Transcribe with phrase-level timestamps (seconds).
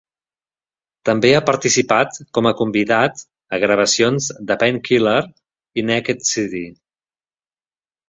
[1.09, 3.23] També ha participat com a convidat
[3.57, 5.21] a gravacions de Painkiller
[5.83, 6.67] i Naked City.